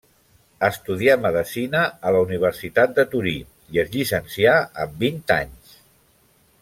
[0.67, 3.35] Estudià medecina a la Universitat de Torí,
[3.77, 5.77] i es llicencià amb vint anys.